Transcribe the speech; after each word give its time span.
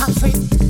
I'm 0.00 0.67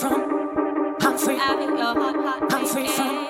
from. 0.00 0.96
I'm 1.02 1.18
free. 1.18 1.38
I'm 1.38 2.66
free 2.66 2.88
from. 2.88 3.29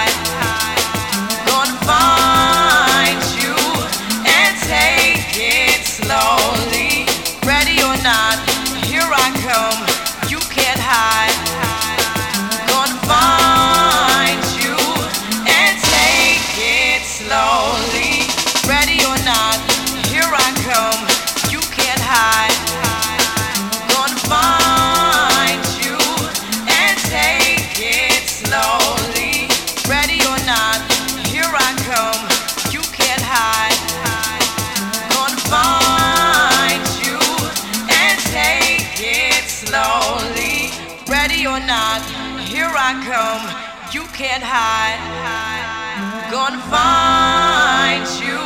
find 46.71 48.07
you 48.23 48.39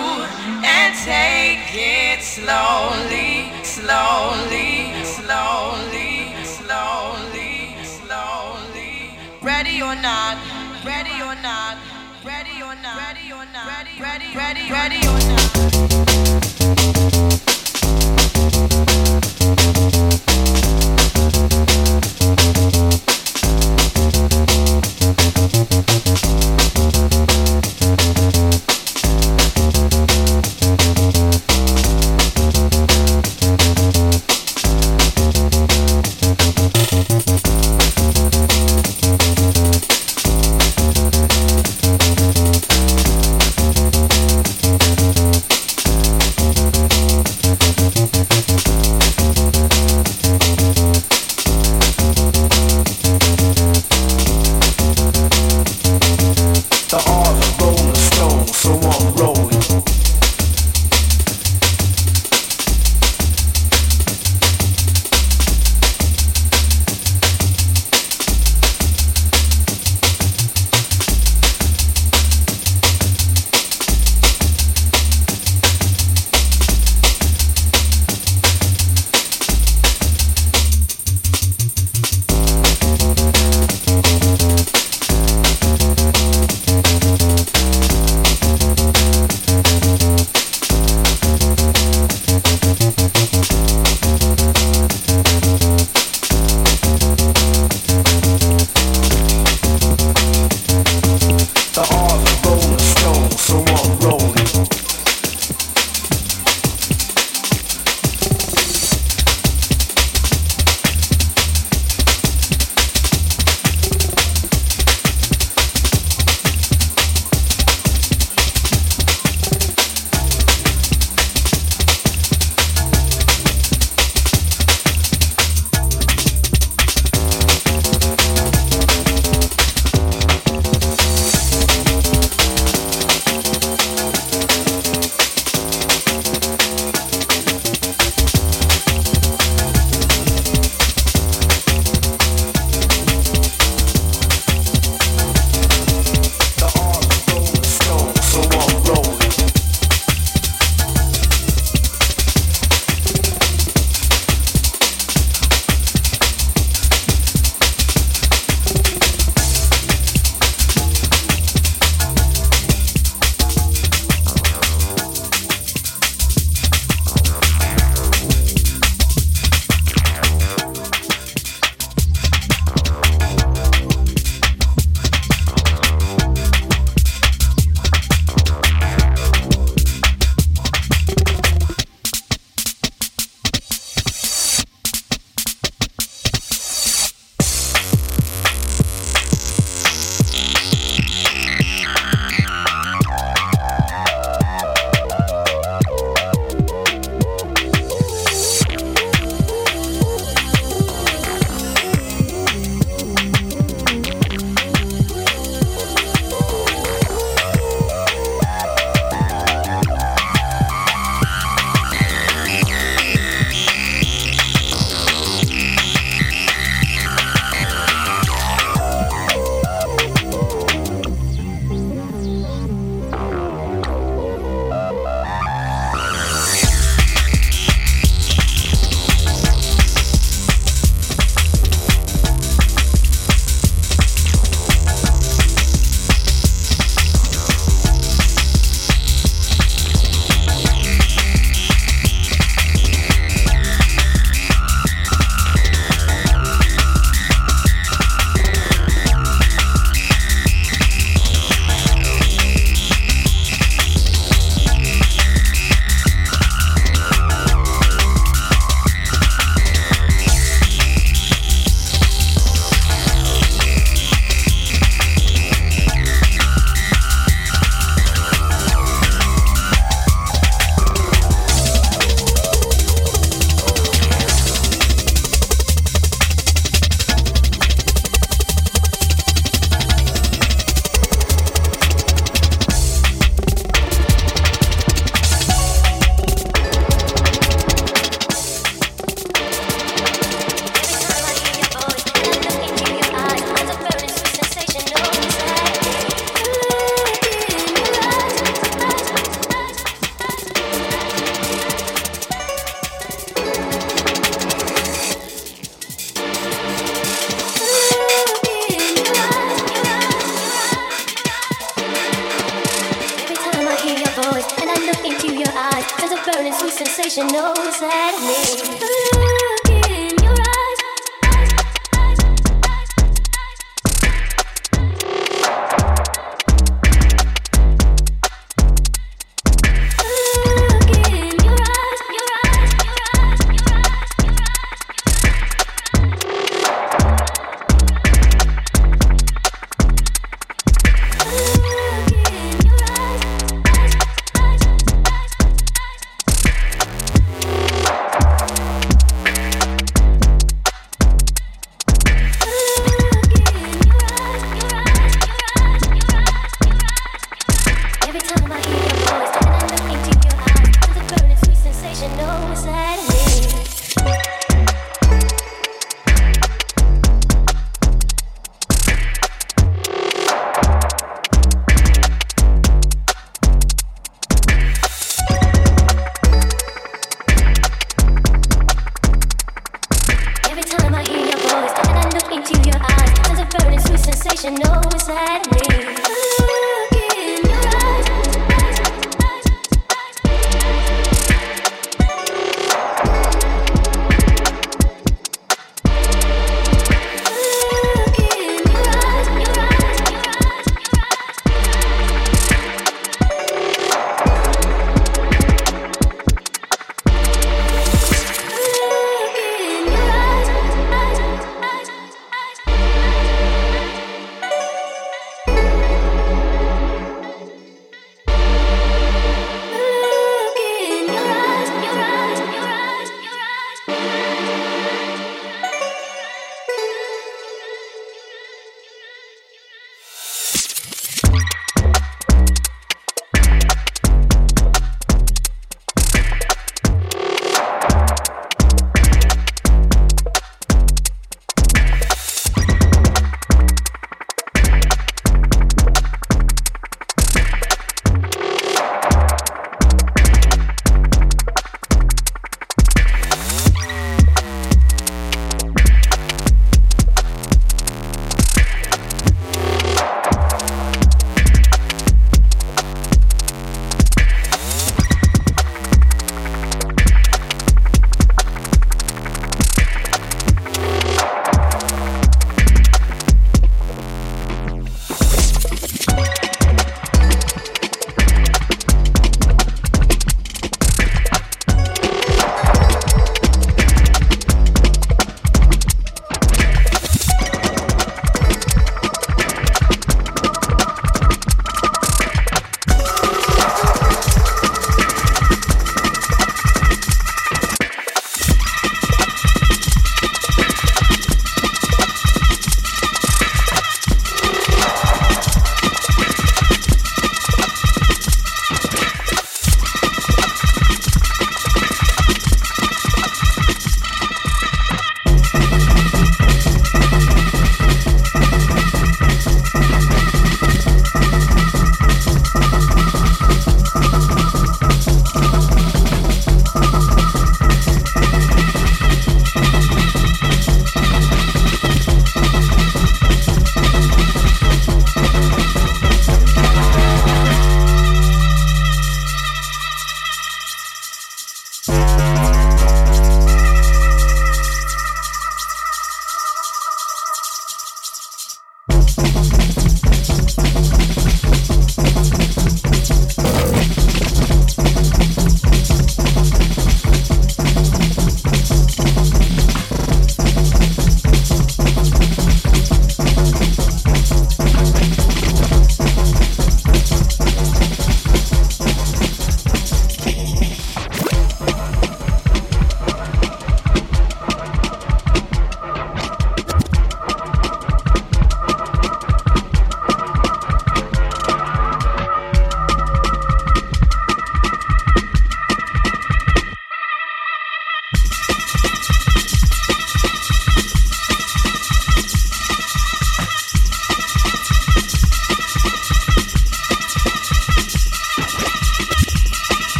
and 0.65 0.97
take 1.05 1.69
it 1.78 2.23
slowly, 2.23 3.51
slowly, 3.61 4.89
slowly, 5.05 6.34
slowly, 6.43 7.76
slowly. 7.86 9.13
Ready 9.43 9.84
or 9.84 9.93
not, 9.95 10.39
ready 10.84 11.21
or 11.21 11.36
not, 11.45 11.78
ready 12.26 12.63
or 12.63 12.73
not, 12.82 12.97
ready 12.97 13.32
or 13.32 13.45
not, 13.53 13.67
ready, 13.69 14.01
ready, 14.01 14.36
ready, 14.36 14.71
ready 14.71 15.05
or 15.05 15.19
not. 15.30 15.45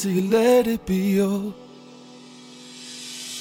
Till 0.00 0.12
you 0.12 0.30
let 0.32 0.66
it 0.66 0.80
be 0.86 1.20
yours. 1.20 1.52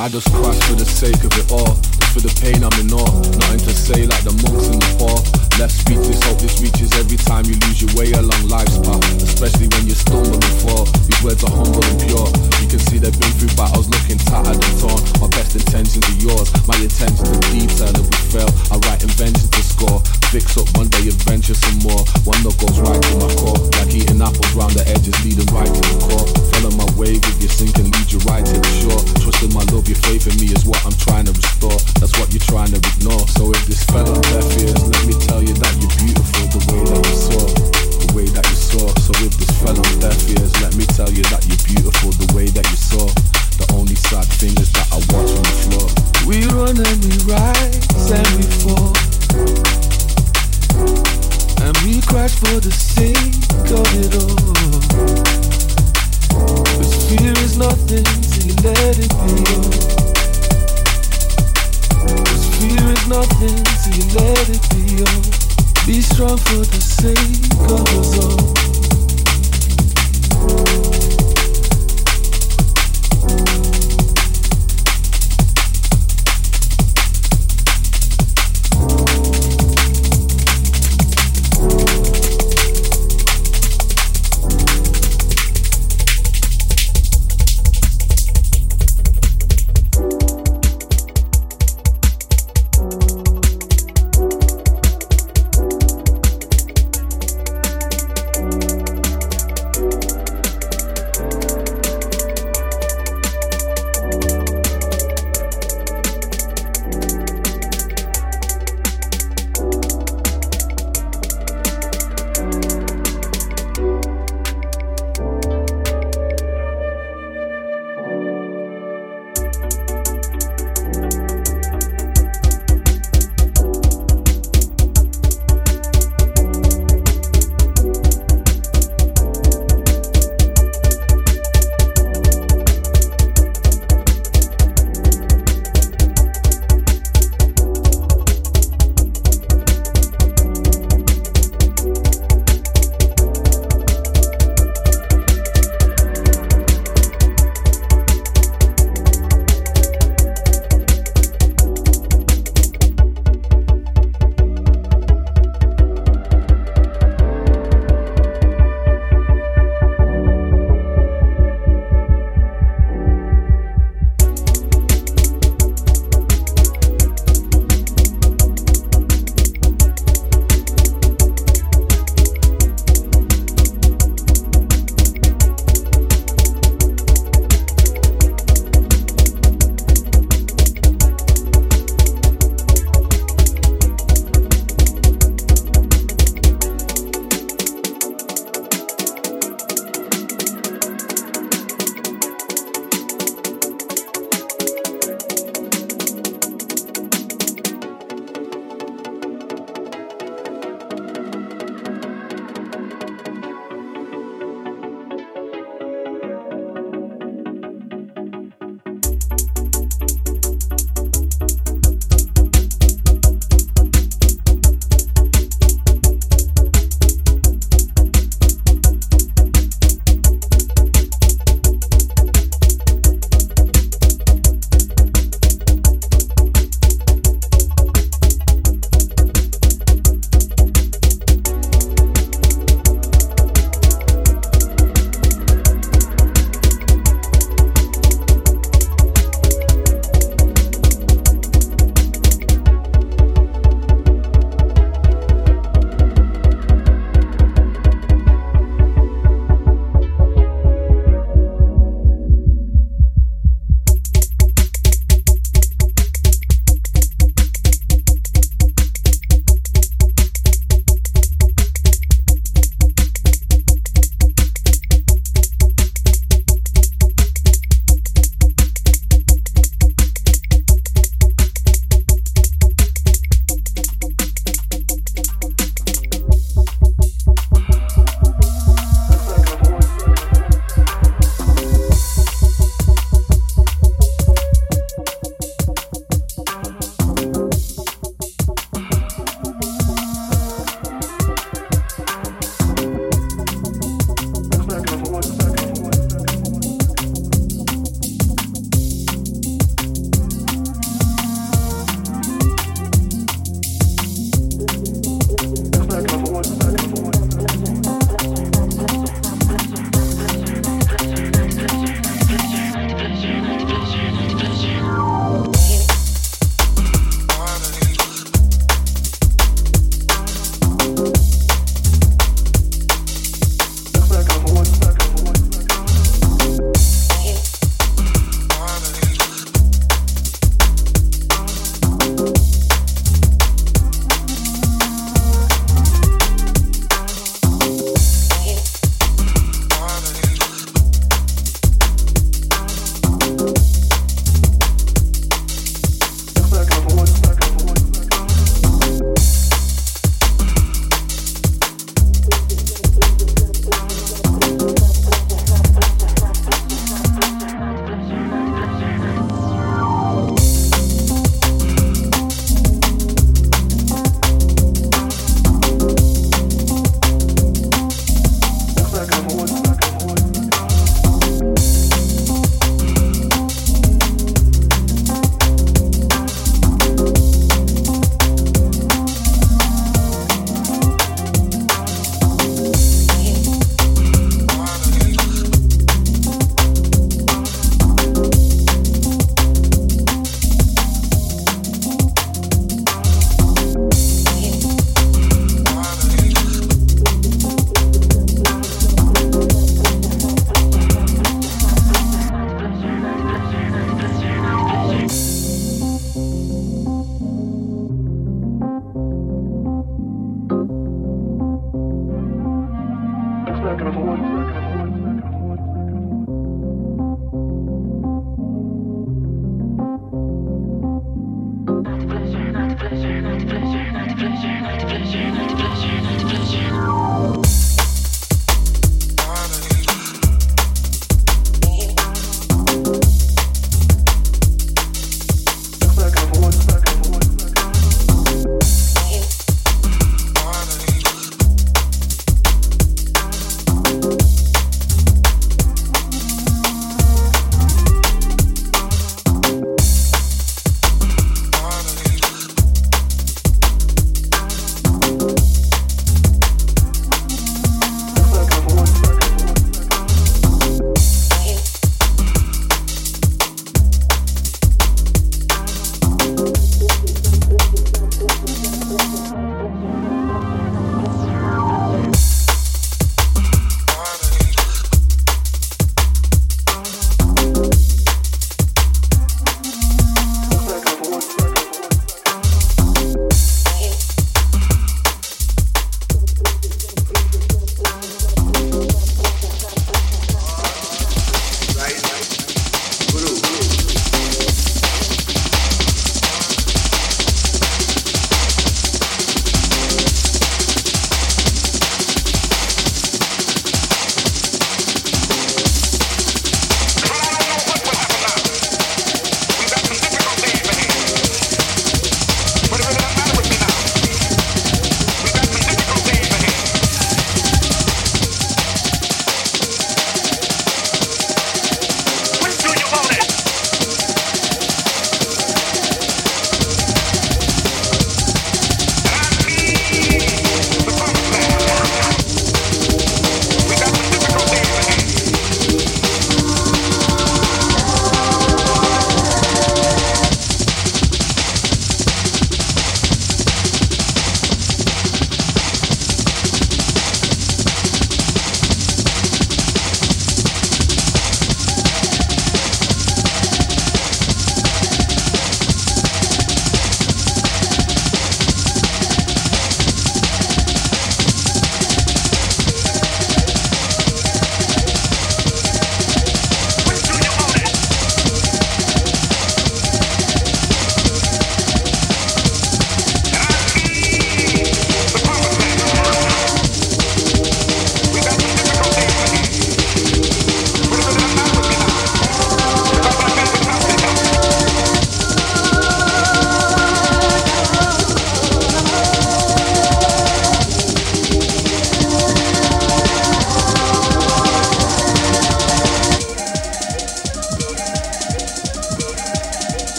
I 0.00 0.08
just 0.08 0.24
crash 0.32 0.56
for 0.64 0.72
the 0.72 0.88
sake 0.88 1.20
of 1.20 1.32
it 1.36 1.52
all. 1.52 1.76
For 2.16 2.24
the 2.24 2.32
pain 2.40 2.64
I'm 2.64 2.72
in 2.80 2.88
awe. 2.96 3.12
Nothing 3.44 3.60
to 3.68 3.74
say 3.76 4.08
like 4.08 4.24
the 4.24 4.32
monks 4.40 4.72
in 4.72 4.80
the 4.80 4.88
fall. 4.96 5.20
Left 5.60 5.68
speechless, 5.68 6.16
hope 6.24 6.40
this 6.40 6.56
reaches 6.64 6.96
every 6.96 7.20
time 7.20 7.44
you 7.44 7.60
lose 7.68 7.84
your 7.84 7.92
way 7.92 8.08
along 8.16 8.48
life's 8.48 8.80
path. 8.80 9.04
Especially 9.20 9.68
when 9.68 9.84
you 9.84 9.92
stumble 9.92 10.32
and 10.32 10.56
fall. 10.64 10.88
These 11.04 11.20
words 11.20 11.44
are 11.44 11.52
humble 11.52 11.84
and 11.84 12.00
pure. 12.08 12.28
You 12.64 12.68
can 12.72 12.80
see 12.88 12.96
they've 12.96 13.20
been 13.20 13.36
through 13.36 13.52
battles 13.52 13.92
looking 13.92 14.16
tattered 14.24 14.56
and 14.56 14.76
torn. 14.80 15.00
My 15.20 15.28
best 15.36 15.60
intentions 15.60 16.08
are 16.08 16.18
yours. 16.24 16.48
My 16.64 16.76
intentions 16.80 17.28
are 17.28 17.42
detail 17.52 17.92
if 18.00 18.08
we 18.08 18.20
fail. 18.32 18.50
I 18.72 18.80
write 18.88 19.04
inventions 19.04 19.52
to 19.52 19.60
score. 19.60 20.00
Fix 20.32 20.56
up 20.56 20.72
one 20.72 20.88
day, 20.88 21.04
adventure 21.04 21.52
some 21.52 21.84
more. 21.84 22.00
One 22.24 22.40
that 22.48 22.56
goes 22.56 22.80
right 22.80 22.96
to 22.96 23.12
my 23.20 23.28
core. 23.36 23.55